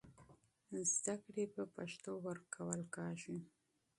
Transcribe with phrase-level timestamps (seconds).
[0.69, 0.93] درس
[1.55, 3.37] په پښتو تدریس کېږي.